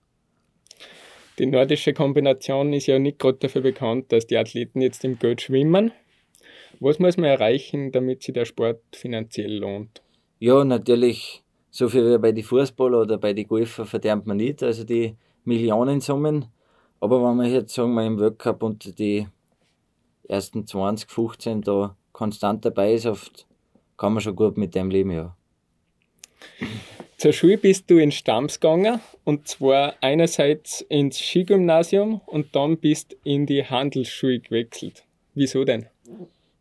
Die 1.38 1.45
nordische 1.45 1.93
Kombination 1.93 2.73
ist 2.73 2.88
ja 2.88 2.99
nicht 2.99 3.19
gerade 3.19 3.38
dafür 3.38 3.61
bekannt, 3.61 4.11
dass 4.11 4.27
die 4.27 4.38
Athleten 4.38 4.81
jetzt 4.81 5.05
im 5.05 5.17
Geld 5.19 5.41
schwimmen. 5.41 5.91
Was 6.81 6.99
muss 6.99 7.17
man 7.17 7.29
erreichen, 7.29 7.91
damit 7.91 8.23
sich 8.23 8.33
der 8.33 8.45
Sport 8.45 8.81
finanziell 8.93 9.57
lohnt? 9.57 10.01
Ja, 10.39 10.63
natürlich 10.63 11.43
so 11.71 11.88
viel 11.89 12.13
wie 12.13 12.17
bei 12.17 12.31
den 12.31 12.43
Fußballer 12.43 13.01
oder 13.01 13.17
bei 13.17 13.33
den 13.33 13.47
Golfer 13.47 13.85
verderbt 13.85 14.25
man 14.25 14.38
nicht, 14.38 14.63
also 14.63 14.83
die 14.83 15.15
Millionensummen. 15.45 16.45
Aber 16.99 17.23
wenn 17.23 17.38
man 17.38 17.51
jetzt 17.51 17.73
sagen 17.73 17.93
wir 17.93 18.05
im 18.05 18.19
Weltcup 18.19 18.63
unter 18.63 18.91
die 18.91 19.27
ersten 20.27 20.65
20, 20.65 21.09
15 21.09 21.61
da 21.61 21.95
konstant 22.11 22.65
dabei 22.65 22.93
ist, 22.93 23.05
oft 23.05 23.47
kann 23.97 24.13
man 24.13 24.21
schon 24.21 24.35
gut 24.35 24.57
mit 24.57 24.75
dem 24.75 24.89
leben, 24.89 25.11
ja. 25.11 25.35
Zur 27.17 27.33
Schule 27.33 27.57
bist 27.57 27.89
du 27.89 27.97
in 27.97 28.11
Stamms 28.11 28.61
gegangen 28.61 29.01
und 29.25 29.47
zwar 29.47 29.95
einerseits 29.99 30.81
ins 30.88 31.19
Skigymnasium 31.19 32.21
und 32.25 32.55
dann 32.55 32.77
bist 32.77 33.17
in 33.25 33.45
die 33.45 33.65
Handelsschule 33.65 34.39
gewechselt. 34.39 35.03
Wieso 35.33 35.65
denn? 35.65 35.88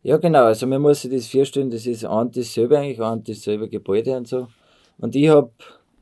Ja, 0.03 0.17
genau. 0.17 0.45
Also, 0.45 0.67
man 0.67 0.81
muss 0.81 1.01
sich 1.01 1.11
das 1.11 1.27
vorstellen, 1.27 1.69
das 1.69 1.85
ist 1.85 2.05
ein 2.05 2.31
dasselbe 2.31 2.77
eigentlich, 2.77 3.01
ein 3.01 3.23
dasselbe 3.23 3.69
Gebäude 3.69 4.17
und 4.17 4.27
so. 4.27 4.47
Und 4.99 5.15
ich 5.15 5.29
habe 5.29 5.51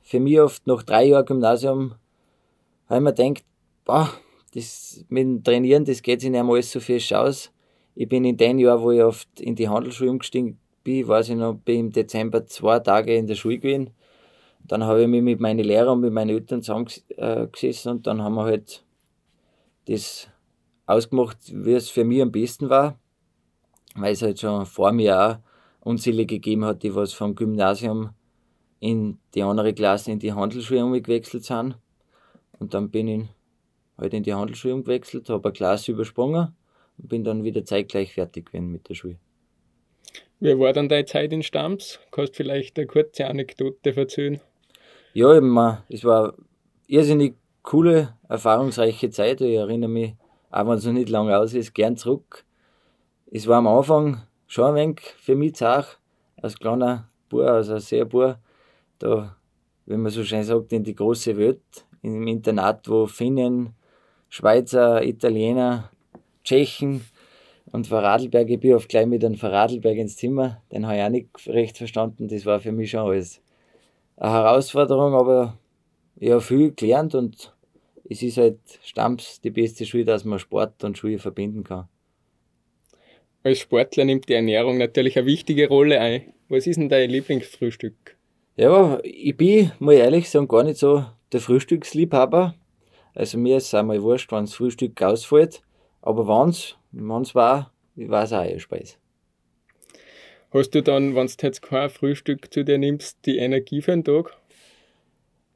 für 0.01 0.20
mich 0.20 0.39
oft 0.39 0.66
nach 0.68 0.84
drei 0.84 1.06
Jahren 1.06 1.25
Gymnasium, 1.25 1.96
habe 2.88 2.98
ich 2.98 3.04
mir 3.04 3.13
gedacht, 3.13 3.46
boah, 3.86 4.10
das 4.54 5.06
mit 5.10 5.24
dem 5.24 5.44
Trainieren, 5.44 5.86
das 5.86 6.01
geht 6.01 6.22
sich 6.22 6.30
nicht 6.30 6.39
einmal 6.39 6.62
so 6.63 6.80
viel 6.80 7.01
aus. 7.13 7.51
Ich 7.96 8.08
bin 8.10 8.25
in 8.25 8.38
den 8.38 8.60
Jahr, 8.60 8.82
wo 8.82 8.92
ich 8.92 9.04
oft 9.04 9.39
in 9.39 9.56
die 9.56 9.70
Handelsschule 9.70 10.12
umgestiegen 10.12 10.60
bin, 10.84 11.08
weiß 11.08 11.30
ich 11.30 11.36
noch, 11.36 11.56
bin 11.56 11.80
im 11.80 11.92
Dezember 11.92 12.46
zwei 12.46 12.80
Tage 12.80 13.16
in 13.16 13.27
der 13.27 13.36
Schule 13.36 13.60
gewesen. 13.60 13.92
Dann 14.63 14.84
habe 14.84 15.04
ich 15.04 15.08
mich 15.08 15.22
mit 15.22 15.39
meinen 15.39 15.63
Lehrern 15.63 15.98
und 15.98 16.01
mit 16.01 16.13
meinen 16.13 16.30
Eltern 16.30 16.62
zusammengesessen 16.62 17.92
und 17.92 18.08
dann 18.08 18.22
haben 18.22 18.36
wir 18.36 18.44
halt 18.44 18.84
das 19.86 20.27
ausgemacht, 20.86 21.38
wie 21.51 21.74
es 21.74 21.89
für 21.89 22.04
mich 22.04 22.22
am 22.22 22.32
besten 22.32 22.70
war, 22.70 23.00
weil 23.96 24.13
es 24.13 24.22
halt 24.22 24.39
schon 24.39 24.66
vor 24.66 24.92
mir 24.92 25.20
auch 25.20 25.38
unzählige 25.82 26.36
gegeben 26.36 26.66
hat, 26.66 26.84
die 26.84 26.94
was 26.94 27.13
vom 27.13 27.36
Gymnasium 27.36 28.10
in 28.79 29.19
die 29.34 29.43
andere 29.43 29.74
Klasse 29.74 30.12
in 30.12 30.19
die 30.19 30.34
Handelsschule 30.34 30.86
umgewechselt 30.86 31.43
sind. 31.43 31.75
Und 32.60 32.74
dann 32.74 32.89
bin 32.89 33.07
ich 33.07 33.27
halt 33.98 34.13
in 34.13 34.24
die 34.24 34.34
Handelsschule 34.34 34.75
umgewechselt, 34.75 35.29
habe 35.29 35.50
eine 35.50 35.53
Klasse 35.53 35.91
übersprungen 35.91 36.55
und 36.98 37.10
bin 37.10 37.24
dann 37.24 37.43
wieder 37.43 37.65
zeitgleich 37.65 38.13
fertig 38.13 38.48
gewesen 38.48 38.72
mit 38.72 38.89
der 38.89 38.96
Schule. 38.96 39.17
Wie 40.39 40.57
war 40.60 40.74
dann 40.74 40.88
deine 40.88 41.05
Zeit 41.05 41.34
in 41.34 41.41
Stamms? 41.41 42.00
Kannst 42.12 42.34
du 42.34 42.38
vielleicht 42.38 42.77
eine 42.77 42.86
kurze 42.86 43.25
Anekdote 43.25 43.96
erzählen? 43.96 44.39
Ja, 45.13 45.36
eben, 45.36 45.57
es 45.89 46.03
war 46.03 46.34
eine 46.34 46.34
irrsinnig 46.86 47.36
coole, 47.63 48.13
erfahrungsreiche 48.29 49.10
Zeit. 49.10 49.41
Ich 49.41 49.55
erinnere 49.55 49.89
mich, 49.89 50.13
auch 50.51 50.67
wenn 50.67 50.77
es 50.77 50.86
noch 50.86 50.93
nicht 50.93 51.10
lange 51.10 51.36
aus 51.36 51.53
ist, 51.53 51.74
gern 51.74 51.98
zurück. 51.98 52.46
Es 53.31 53.48
war 53.48 53.57
am 53.57 53.67
Anfang 53.67 54.22
schon 54.46 54.65
ein 54.65 54.75
wenig 54.75 55.01
für 55.17 55.36
mich 55.36 55.55
zart, 55.55 56.00
als 56.41 56.60
kleiner 56.60 57.10
Bub, 57.29 57.41
also 57.41 57.79
sehr 57.79 58.05
Bub, 58.05 58.38
da, 59.00 59.36
wenn 59.86 60.01
man 60.01 60.12
so 60.12 60.24
schön 60.24 60.44
sagt, 60.44 60.74
in 60.74 60.84
die 60.84 60.96
große 60.96 61.38
Welt, 61.38 61.62
im 62.01 62.27
Internat, 62.27 62.88
wo 62.89 63.08
Finnen, 63.08 63.74
Schweizer, 64.30 65.04
Italiener, 65.04 65.92
Tschechen 66.44 67.06
und 67.72 67.88
von 67.88 68.00
Radlberg, 68.00 68.50
ich 68.50 68.60
bin 68.60 68.74
oft 68.74 68.89
gleich 68.89 69.06
mit 69.06 69.24
einem 69.24 69.36
Radlberg 69.36 69.98
ins 69.98 70.18
Zimmer, 70.18 70.62
den 70.72 70.86
habe 70.86 70.98
ich 70.98 71.04
auch 71.04 71.10
nicht 71.10 71.48
recht 71.48 71.77
verstanden, 71.77 72.27
das 72.27 72.46
war 72.46 72.60
für 72.60 72.72
mich 72.72 72.92
schon 72.92 73.01
alles 73.01 73.42
eine 74.18 74.32
Herausforderung, 74.32 75.13
aber 75.13 75.58
ich 76.16 76.32
habe 76.32 76.42
viel 76.42 76.74
gelernt 76.74 77.13
und 77.16 77.54
es 78.10 78.22
ist 78.22 78.38
halt 78.38 78.60
Stamms 78.84 79.42
die 79.42 79.51
beste 79.51 79.86
Schule, 79.86 80.06
dass 80.06 80.25
man 80.25 80.39
Sport 80.39 80.84
und 80.84 80.98
Schule 80.98 81.20
verbinden 81.20 81.63
kann. 81.63 81.88
Als 83.44 83.60
Sportler 83.60 84.06
nimmt 84.06 84.27
die 84.27 84.34
Ernährung 84.34 84.77
natürlich 84.77 85.18
eine 85.18 85.27
wichtige 85.27 85.68
Rolle 85.68 86.00
ein. 86.00 86.34
Was 86.50 86.68
ist 86.68 86.77
denn 86.77 86.89
dein 86.89 87.10
Lieblingsfrühstück? 87.10 88.16
Ja, 88.59 88.97
ich 89.03 89.37
bin, 89.37 89.71
muss 89.77 89.93
ich 89.93 89.99
ehrlich 89.99 90.29
sagen, 90.31 90.47
gar 90.47 90.63
nicht 90.63 90.79
so 90.79 91.05
der 91.31 91.41
Frühstücksliebhaber. 91.41 92.55
Also 93.13 93.37
mir 93.37 93.57
ist 93.57 93.67
es 93.67 93.73
einmal 93.75 94.01
wurscht, 94.01 94.31
wenn 94.31 94.45
das 94.45 94.55
Frühstück 94.55 94.99
ausfällt. 94.99 95.61
Aber 96.01 96.27
wenn 96.27 96.49
es 97.21 97.35
war, 97.35 97.71
war 97.95 98.23
es 98.23 98.33
auch 98.33 98.39
eine 98.39 98.59
Speise. 98.59 98.95
Hast 100.49 100.71
du 100.71 100.81
dann, 100.81 101.13
wenn 101.13 101.27
du 101.27 101.33
jetzt 101.39 101.61
kein 101.61 101.87
Frühstück 101.91 102.51
zu 102.51 102.65
dir 102.65 102.79
nimmst, 102.79 103.19
die 103.27 103.37
Energie 103.37 103.83
für 103.83 103.91
den 103.91 104.03
Tag? 104.03 104.35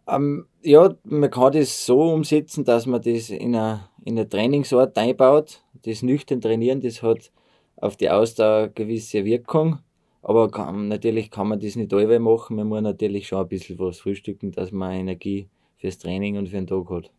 Ähm, 0.07 0.45
ja, 0.61 0.93
man 1.03 1.31
kann 1.31 1.53
das 1.53 1.83
so 1.83 2.03
umsetzen, 2.03 2.65
dass 2.65 2.85
man 2.85 3.01
das 3.01 3.31
in 3.31 3.55
eine, 3.55 3.89
in 4.05 4.15
eine 4.19 4.29
Trainingsort 4.29 4.95
einbaut. 4.95 5.63
Das 5.85 6.03
nüchtern 6.03 6.39
Trainieren, 6.39 6.81
das 6.81 7.01
hat 7.01 7.31
auf 7.77 7.97
die 7.97 8.11
Ausdauer 8.11 8.57
eine 8.57 8.71
gewisse 8.71 9.25
Wirkung. 9.25 9.79
Aber 10.21 10.51
kann, 10.51 10.87
natürlich 10.87 11.31
kann 11.31 11.47
man 11.47 11.59
das 11.59 11.75
nicht 11.75 11.93
allweil 11.93 12.19
machen. 12.19 12.55
Man 12.55 12.67
muss 12.67 12.81
natürlich 12.81 13.27
schon 13.27 13.39
ein 13.39 13.47
bisschen 13.47 13.79
was 13.79 13.99
frühstücken, 13.99 14.51
dass 14.51 14.71
man 14.71 14.93
Energie 14.93 15.47
fürs 15.77 15.97
Training 15.97 16.37
und 16.37 16.49
für 16.49 16.57
den 16.57 16.67
Tag 16.67 16.89
hat. 16.89 17.11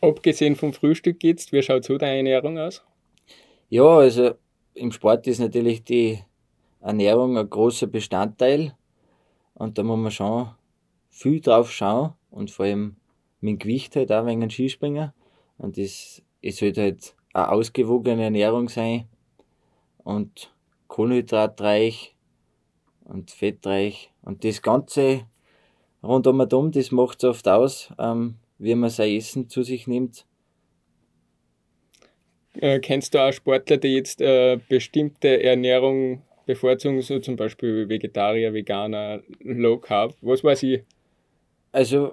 Abgesehen 0.00 0.56
vom 0.56 0.72
Frühstück 0.72 1.22
jetzt, 1.22 1.52
wie 1.52 1.62
schaut 1.62 1.84
so 1.84 1.96
deine 1.96 2.16
Ernährung 2.16 2.58
aus? 2.58 2.82
Ja, 3.68 3.86
also 3.86 4.32
im 4.74 4.92
Sport 4.92 5.26
ist 5.26 5.38
natürlich 5.38 5.84
die 5.84 6.18
Ernährung 6.80 7.38
ein 7.38 7.48
großer 7.48 7.86
Bestandteil. 7.86 8.74
Und 9.54 9.78
da 9.78 9.82
muss 9.82 9.98
man 9.98 10.10
schon 10.10 10.48
viel 11.10 11.40
drauf 11.40 11.70
schauen 11.70 12.12
und 12.30 12.50
vor 12.50 12.66
allem 12.66 12.96
mit 13.40 13.52
dem 13.52 13.58
Gewicht 13.58 13.94
halt 13.94 14.10
auch 14.10 14.26
wegen 14.26 14.40
dem 14.40 14.50
Skispringen. 14.50 15.12
Und 15.58 15.78
das, 15.78 16.22
es 16.42 16.56
sollte 16.56 16.82
halt 16.82 17.14
eine 17.32 17.50
ausgewogene 17.50 18.24
Ernährung 18.24 18.68
sein 18.68 19.06
und 19.98 20.53
kohlenhydratreich 20.94 22.14
und 23.04 23.32
fettreich. 23.32 24.12
Und 24.22 24.44
das 24.44 24.62
Ganze 24.62 25.26
rundum 26.04 26.38
und 26.38 26.54
um, 26.54 26.70
das 26.70 26.92
macht 26.92 27.18
es 27.18 27.24
oft 27.24 27.48
aus, 27.48 27.92
ähm, 27.98 28.36
wie 28.58 28.76
man 28.76 28.90
sein 28.90 29.10
Essen 29.16 29.48
zu 29.48 29.64
sich 29.64 29.88
nimmt. 29.88 30.24
Äh, 32.60 32.78
kennst 32.78 33.12
du 33.12 33.18
auch 33.18 33.32
Sportler, 33.32 33.78
die 33.78 33.96
jetzt 33.96 34.20
äh, 34.20 34.60
bestimmte 34.68 35.42
Ernährung 35.42 36.22
bevorzugen, 36.46 37.02
so 37.02 37.18
zum 37.18 37.34
Beispiel 37.34 37.88
Vegetarier, 37.88 38.54
Veganer, 38.54 39.20
Low 39.40 39.78
Carb? 39.78 40.14
Was 40.20 40.44
weiß 40.44 40.62
ich? 40.62 40.84
Also, 41.72 42.12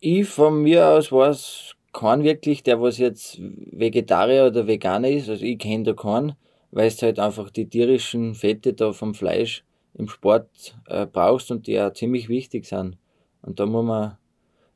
ich 0.00 0.26
von 0.26 0.64
mir 0.64 0.88
aus 0.88 1.12
weiß 1.12 1.76
kein 1.92 2.24
wirklich, 2.24 2.64
der 2.64 2.80
was 2.80 2.98
jetzt 2.98 3.38
Vegetarier 3.40 4.46
oder 4.46 4.66
Veganer 4.66 5.10
ist. 5.10 5.28
Also, 5.28 5.44
ich 5.44 5.58
kenne 5.58 5.84
da 5.84 5.92
keinen 5.92 6.34
weil 6.74 6.90
du 6.90 7.02
halt 7.02 7.20
einfach 7.20 7.50
die 7.50 7.68
tierischen 7.68 8.34
Fette 8.34 8.74
da 8.74 8.92
vom 8.92 9.14
Fleisch 9.14 9.64
im 9.94 10.08
Sport 10.08 10.76
äh, 10.86 11.06
brauchst 11.06 11.52
und 11.52 11.68
die 11.68 11.80
auch 11.80 11.92
ziemlich 11.92 12.28
wichtig 12.28 12.66
sind. 12.66 12.98
Und 13.42 13.60
da 13.60 13.66
muss 13.66 13.84
man, 13.84 14.18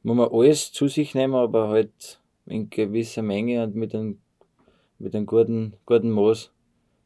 muss 0.04 0.16
man 0.16 0.28
alles 0.32 0.70
zu 0.72 0.86
sich 0.86 1.16
nehmen, 1.16 1.34
aber 1.34 1.68
halt 1.68 2.20
in 2.46 2.70
gewisser 2.70 3.22
Menge 3.22 3.64
und 3.64 3.74
mit 3.74 3.96
einem, 3.96 4.20
mit 5.00 5.14
einem 5.16 5.26
guten, 5.26 5.74
guten 5.86 6.10
Maß, 6.10 6.52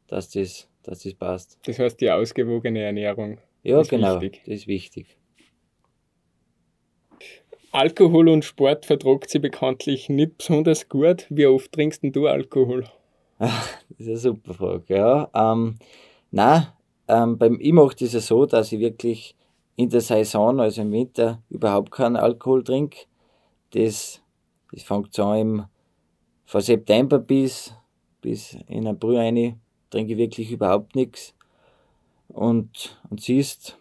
dass 0.07 0.29
das, 0.29 0.69
dass 0.83 1.01
das 1.01 1.15
passt. 1.15 1.57
Das 1.65 1.79
heißt, 1.79 1.99
die 1.99 2.11
ausgewogene 2.11 2.83
Ernährung 2.83 3.39
ja, 3.63 3.81
ist 3.81 3.89
genau, 3.89 4.21
wichtig. 4.21 4.43
das 4.45 4.53
ist 4.53 4.67
wichtig. 4.67 5.17
Alkohol 7.71 8.29
und 8.29 8.45
Sport 8.45 8.85
vertragt 8.85 9.31
sie 9.31 9.39
bekanntlich 9.39 10.07
nicht 10.07 10.37
besonders 10.37 10.87
gut. 10.87 11.25
Wie 11.31 11.47
oft 11.47 11.71
trinkst 11.71 12.03
du 12.03 12.27
Alkohol? 12.27 12.85
Das 13.47 13.99
ist 13.99 14.07
eine 14.07 14.17
super 14.17 14.53
Frage, 14.53 14.95
ja. 14.95 15.29
Ähm, 15.33 15.77
nein, 16.31 16.67
ähm, 17.07 17.37
beim, 17.37 17.59
ich 17.59 17.73
mache 17.73 17.95
das 17.99 18.13
ja 18.13 18.19
so, 18.19 18.45
dass 18.45 18.71
ich 18.71 18.79
wirklich 18.79 19.35
in 19.75 19.89
der 19.89 20.01
Saison, 20.01 20.59
also 20.59 20.81
im 20.81 20.91
Winter, 20.91 21.41
überhaupt 21.49 21.91
keinen 21.91 22.15
Alkohol 22.15 22.63
trinke. 22.63 22.99
Das, 23.71 24.21
das 24.71 24.83
fängt 24.83 25.13
so 25.13 25.23
an 25.23 25.39
im, 25.39 25.65
von 26.45 26.61
September 26.61 27.19
bis, 27.19 27.73
bis 28.21 28.57
in 28.67 28.87
April 28.87 29.17
rein, 29.17 29.59
trinke 29.89 30.13
ich 30.13 30.17
wirklich 30.17 30.51
überhaupt 30.51 30.95
nichts. 30.95 31.33
Und, 32.27 32.99
und 33.09 33.21
siehst, 33.21 33.77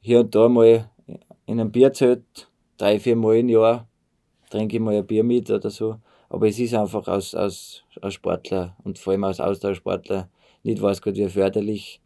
hier 0.00 0.20
und 0.20 0.34
da 0.34 0.48
mal 0.48 0.90
in 1.46 1.60
einem 1.60 1.72
Bierzelt, 1.72 2.48
drei, 2.76 3.00
vier 3.00 3.16
Mal 3.16 3.38
im 3.38 3.48
Jahr, 3.48 3.88
trinke 4.50 4.76
ich 4.76 4.82
mal 4.82 4.94
ein 4.94 5.06
Bier 5.06 5.24
mit 5.24 5.50
oder 5.50 5.70
so. 5.70 5.96
Aber 6.28 6.48
es 6.48 6.58
ist 6.58 6.74
einfach 6.74 7.08
als, 7.08 7.34
als, 7.34 7.82
als 8.00 8.14
Sportler 8.14 8.76
und 8.84 8.98
vor 8.98 9.12
allem 9.12 9.24
als 9.24 9.40
Ausdauersportler 9.40 10.28
nicht 10.62 10.82
weiß 10.82 11.00
Gott 11.02 11.16
wie 11.16 11.28
förderlich, 11.28 12.00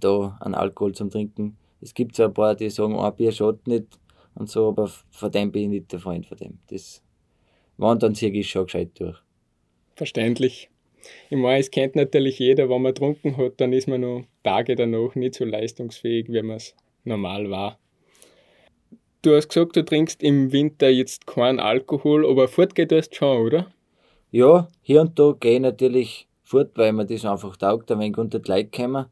da 0.00 0.38
an 0.40 0.54
Alkohol 0.54 0.94
zum 0.94 1.10
Trinken. 1.10 1.56
Es 1.80 1.94
gibt 1.94 2.16
so 2.16 2.24
ein 2.24 2.34
paar, 2.34 2.54
die 2.54 2.70
sagen, 2.70 2.98
ein 2.98 3.16
Bier 3.16 3.32
schadet 3.32 3.66
nicht 3.66 3.98
und 4.34 4.48
so, 4.48 4.68
aber 4.68 4.90
von 5.10 5.30
dem 5.30 5.52
bin 5.52 5.62
ich 5.64 5.68
nicht 5.68 5.92
der 5.92 6.00
Freund 6.00 6.26
von 6.26 6.38
dem. 6.38 6.58
Das 6.68 7.02
Wandern 7.76 8.14
ziehe 8.14 8.32
ich 8.32 8.50
schon 8.50 8.66
gescheit 8.66 8.90
durch. 8.98 9.18
Verständlich. 9.96 10.70
Ich 11.30 11.36
meine, 11.36 11.58
es 11.58 11.70
kennt 11.70 11.96
natürlich 11.96 12.38
jeder, 12.38 12.68
wenn 12.68 12.82
man 12.82 12.94
getrunken 12.94 13.36
hat, 13.36 13.60
dann 13.60 13.72
ist 13.72 13.88
man 13.88 14.02
noch 14.02 14.24
Tage 14.42 14.76
danach 14.76 15.14
nicht 15.14 15.34
so 15.34 15.44
leistungsfähig, 15.44 16.28
wie 16.28 16.42
man 16.42 16.56
es 16.56 16.74
normal 17.04 17.50
war. 17.50 17.79
Du 19.22 19.36
hast 19.36 19.48
gesagt, 19.48 19.76
du 19.76 19.84
trinkst 19.84 20.22
im 20.22 20.50
Winter 20.50 20.88
jetzt 20.88 21.26
keinen 21.26 21.60
Alkohol, 21.60 22.26
aber 22.26 22.48
fortgehen 22.48 22.88
tust 22.88 23.14
schon, 23.14 23.46
oder? 23.46 23.66
Ja, 24.30 24.68
hier 24.80 25.02
und 25.02 25.18
da 25.18 25.34
gehe 25.38 25.56
ich 25.56 25.60
natürlich 25.60 26.26
fort, 26.42 26.70
weil 26.76 26.94
mir 26.94 27.04
das 27.04 27.26
einfach 27.26 27.54
taugt, 27.58 27.92
ein 27.92 27.98
wenig 27.98 28.16
unter 28.16 28.38
die 28.38 28.50
Leute 28.50 28.70
kommen. 28.70 29.06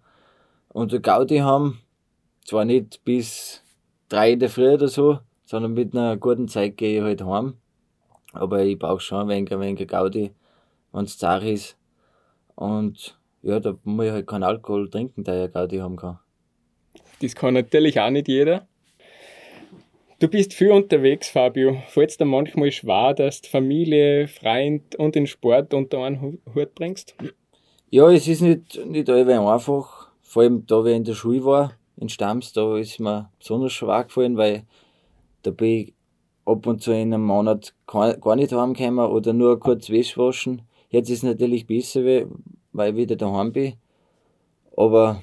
Und 0.70 0.92
die 0.92 1.02
Gaudi 1.02 1.38
haben, 1.38 1.82
zwar 2.42 2.64
nicht 2.64 3.04
bis 3.04 3.62
drei 4.08 4.32
in 4.32 4.38
der 4.38 4.48
Früh 4.48 4.70
oder 4.70 4.88
so, 4.88 5.18
sondern 5.44 5.74
mit 5.74 5.94
einer 5.94 6.16
guten 6.16 6.48
Zeit 6.48 6.78
gehe 6.78 7.00
ich 7.00 7.04
halt 7.04 7.22
heim. 7.22 7.58
Aber 8.32 8.62
ich 8.62 8.78
brauche 8.78 9.00
schon 9.00 9.22
ein 9.22 9.28
wenig, 9.28 9.52
ein 9.52 9.60
wenig 9.60 9.86
Gaudi, 9.86 10.30
wenn 10.92 11.04
es 11.04 11.18
zart 11.18 11.42
ist. 11.42 11.76
Und 12.54 13.18
ja, 13.42 13.60
da 13.60 13.76
muss 13.84 14.06
ich 14.06 14.12
halt 14.12 14.26
keinen 14.26 14.44
Alkohol 14.44 14.88
trinken, 14.88 15.22
da 15.22 15.44
ich 15.44 15.52
Gaudi 15.52 15.76
haben 15.78 15.96
kann. 15.96 16.18
Das 17.20 17.34
kann 17.34 17.52
natürlich 17.52 18.00
auch 18.00 18.08
nicht 18.08 18.28
jeder. 18.28 18.66
Du 20.20 20.26
bist 20.26 20.52
viel 20.52 20.72
unterwegs, 20.72 21.28
Fabio. 21.28 21.80
Fällt 21.86 22.10
es 22.10 22.16
dir 22.16 22.24
manchmal 22.24 22.72
schwer, 22.72 23.14
dass 23.14 23.40
du 23.40 23.48
Familie, 23.48 24.26
Freund 24.26 24.96
und 24.96 25.14
den 25.14 25.28
Sport 25.28 25.72
unter 25.72 26.02
einen 26.02 26.40
Hut 26.56 26.74
bringst? 26.74 27.14
Ja, 27.88 28.10
es 28.10 28.26
ist 28.26 28.40
nicht, 28.40 28.84
nicht 28.84 29.08
einfach. 29.08 30.10
Vor 30.22 30.42
allem 30.42 30.66
da, 30.66 30.84
wie 30.84 30.90
ich 30.90 30.96
in 30.96 31.04
der 31.04 31.14
Schule 31.14 31.44
war, 31.44 31.72
in 31.96 32.08
Stamms, 32.08 32.52
da 32.52 32.76
ist 32.76 32.98
mir 32.98 33.30
besonders 33.38 33.72
schwer 33.72 34.02
gefallen, 34.02 34.36
weil 34.36 34.64
da 35.42 35.52
bin 35.52 35.68
ich 35.68 35.94
ab 36.44 36.66
und 36.66 36.82
zu 36.82 36.90
in 36.90 37.14
einem 37.14 37.22
Monat 37.22 37.74
gar 37.86 38.34
nicht 38.34 38.52
heimgekommen 38.52 39.06
oder 39.06 39.32
nur 39.32 39.60
kurz 39.60 39.88
Wäsche 39.88 40.20
waschen. 40.20 40.62
Jetzt 40.90 41.10
ist 41.10 41.18
es 41.18 41.22
natürlich 41.22 41.68
besser, 41.68 42.02
weil 42.72 42.90
ich 42.90 42.96
wieder 42.96 43.14
daheim 43.14 43.52
bin. 43.52 43.74
Aber 44.76 45.22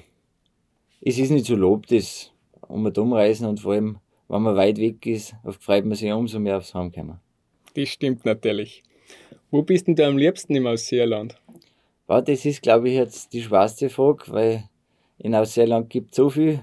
es 1.02 1.18
ist 1.18 1.30
nicht 1.30 1.44
so 1.44 1.54
lob, 1.54 1.86
das 1.86 2.32
um 2.66 2.86
und 2.86 2.96
umreisen 2.96 3.46
und 3.46 3.60
vor 3.60 3.74
allem, 3.74 3.98
wenn 4.28 4.42
man 4.42 4.56
weit 4.56 4.78
weg 4.78 5.06
ist, 5.06 5.34
freut 5.60 5.84
man 5.84 5.96
sich 5.96 6.12
umso 6.12 6.38
mehr 6.38 6.58
aufs 6.58 6.74
Heimkommen. 6.74 7.20
Das 7.74 7.88
stimmt 7.88 8.24
natürlich. 8.24 8.82
Wo 9.50 9.62
bist 9.62 9.86
denn 9.86 9.94
du 9.94 10.06
am 10.06 10.18
liebsten 10.18 10.54
im 10.54 10.66
Ausseerland? 10.66 11.36
Ja, 12.08 12.20
das 12.20 12.44
ist, 12.44 12.62
glaube 12.62 12.88
ich, 12.88 12.94
jetzt 12.94 13.32
die 13.32 13.42
schwerste 13.42 13.88
Frage, 13.90 14.24
weil 14.28 14.68
in 15.18 15.34
Ausseerland 15.34 15.90
gibt 15.90 16.12
es 16.12 16.16
so 16.16 16.30
viel, 16.30 16.62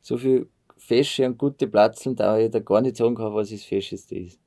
so 0.00 0.16
viel 0.16 0.48
fesche 0.76 1.26
und 1.26 1.38
gute 1.38 1.66
Plätze, 1.66 2.14
da 2.14 2.38
ich 2.38 2.50
da 2.50 2.60
gar 2.60 2.80
nicht 2.80 2.96
sagen 2.96 3.14
kann, 3.14 3.34
was 3.34 3.50
das 3.50 3.64
Fescheste 3.64 4.16
ist. 4.16 4.38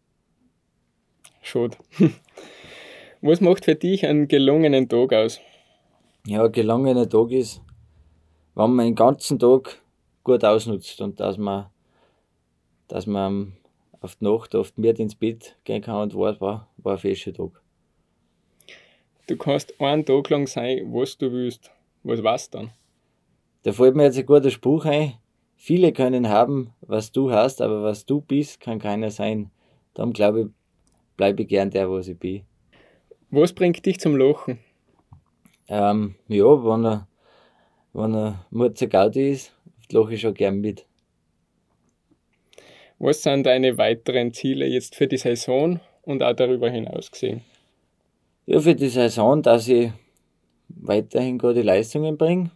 Schade. 1.41 1.77
was 3.21 3.41
macht 3.41 3.65
für 3.65 3.75
dich 3.75 4.05
einen 4.05 4.27
gelungenen 4.27 4.87
Tag 4.87 5.13
aus? 5.13 5.39
Ja, 6.25 6.43
ein 6.43 6.51
gelungener 6.51 7.07
Tag 7.07 7.31
ist, 7.31 7.61
wenn 8.53 8.71
man 8.71 8.87
den 8.87 8.95
ganzen 8.95 9.39
Tag 9.39 9.81
gut 10.23 10.43
ausnutzt 10.43 10.99
und 11.01 11.19
dass 11.19 11.37
man, 11.37 11.67
dass 12.87 13.05
man 13.05 13.53
auf 14.01 14.15
die 14.15 14.25
Nacht 14.25 14.55
oft 14.55 14.77
mit 14.77 14.99
ins 14.99 15.15
Bett 15.15 15.57
gehen 15.63 15.81
kann 15.81 16.01
und 16.01 16.15
war, 16.15 16.39
war, 16.39 16.67
war 16.77 16.93
ein 16.93 16.99
fescher 16.99 17.33
Tag. 17.33 17.61
Du 19.27 19.35
kannst 19.35 19.79
einen 19.81 20.05
Tag 20.05 20.29
lang 20.29 20.47
sein, 20.47 20.87
was 20.93 21.17
du 21.17 21.31
willst. 21.31 21.71
Was 22.03 22.23
war's 22.23 22.49
dann? 22.49 22.71
Da 23.63 23.73
fällt 23.73 23.95
mir 23.95 24.03
jetzt 24.03 24.17
ein 24.17 24.25
guter 24.25 24.49
Spruch 24.49 24.85
ein. 24.85 25.13
Viele 25.55 25.91
können 25.91 26.29
haben, 26.29 26.73
was 26.81 27.11
du 27.11 27.31
hast, 27.31 27.61
aber 27.61 27.83
was 27.83 28.05
du 28.05 28.21
bist, 28.21 28.61
kann 28.61 28.79
keiner 28.79 29.11
sein. 29.11 29.51
Darum 29.95 30.13
glaube 30.13 30.41
ich, 30.41 30.47
bleibe 31.17 31.41
ich 31.41 31.49
gern 31.49 31.71
der, 31.71 31.91
was 31.91 32.07
ich 32.07 32.17
bin. 32.17 32.43
Was 33.31 33.51
bringt 33.51 33.85
dich 33.85 33.99
zum 33.99 34.15
Lachen? 34.15 34.59
Ähm, 35.67 36.15
ja, 36.29 36.45
wenn 36.45 36.85
er, 36.85 37.07
wenn 37.91 38.15
er 38.15 38.45
Murzer 38.51 38.87
Gaudi 38.87 39.31
ist, 39.31 39.51
lache 39.91 40.13
ich 40.13 40.21
schon 40.21 40.33
gern 40.33 40.61
mit. 40.61 40.85
Was 42.99 43.21
sind 43.21 43.45
deine 43.45 43.77
weiteren 43.77 44.33
Ziele 44.33 44.65
jetzt 44.65 44.95
für 44.95 45.07
die 45.07 45.17
Saison 45.17 45.79
und 46.01 46.23
auch 46.23 46.33
darüber 46.33 46.69
hinaus 46.69 47.11
gesehen? 47.11 47.41
Ja, 48.47 48.59
für 48.59 48.75
die 48.75 48.87
Saison, 48.87 49.41
dass 49.41 49.67
ich 49.67 49.91
weiterhin 50.69 51.37
gute 51.37 51.61
Leistungen 51.61 52.17
bringe, 52.17 52.51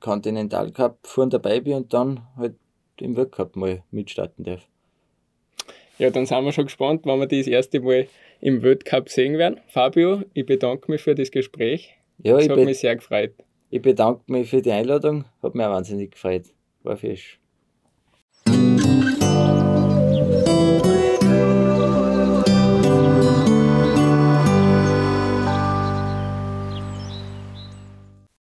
Continental 0.00 0.72
Cup 0.72 0.98
vorn 1.02 1.30
dabei 1.30 1.60
bin 1.60 1.74
und 1.74 1.92
dann 1.92 2.26
halt 2.36 2.54
im 2.98 3.16
Weltcup 3.16 3.56
mal 3.56 3.82
mitstarten 3.90 4.44
darf. 4.44 4.66
Ja, 5.98 6.10
dann 6.10 6.26
sind 6.26 6.44
wir 6.44 6.52
schon 6.52 6.64
gespannt, 6.64 7.02
wann 7.04 7.20
wir 7.20 7.26
das 7.26 7.46
erste 7.46 7.80
Mal 7.80 8.06
im 8.40 8.62
Weltcup 8.62 9.08
sehen 9.08 9.36
werden. 9.38 9.60
Fabio, 9.68 10.22
ich 10.32 10.46
bedanke 10.46 10.90
mich 10.90 11.02
für 11.02 11.14
das 11.14 11.30
Gespräch. 11.30 11.94
Ja, 12.22 12.34
das 12.34 12.44
ich 12.44 12.50
hat 12.50 12.58
mich 12.58 12.78
sehr 12.78 12.96
gefreut. 12.96 13.34
Ich 13.70 13.82
bedanke 13.82 14.22
mich 14.26 14.48
für 14.48 14.62
die 14.62 14.72
Einladung, 14.72 15.26
hat 15.42 15.54
mich 15.54 15.64
auch 15.64 15.70
wahnsinnig 15.70 16.12
gefreut. 16.12 16.46
War 16.82 16.96
fisch. 16.96 17.39